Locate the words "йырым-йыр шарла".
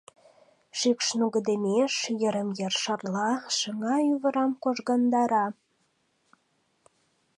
2.21-3.31